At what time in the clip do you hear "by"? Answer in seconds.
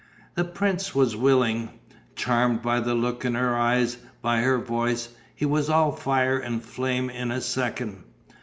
2.63-2.79, 4.23-4.39